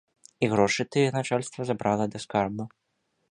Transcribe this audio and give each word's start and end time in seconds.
І 0.45 0.47
грошы 0.53 0.85
тыя 0.95 1.09
начальства 1.17 1.67
забрала 1.71 2.05
да 2.13 2.23
скарбу. 2.27 2.63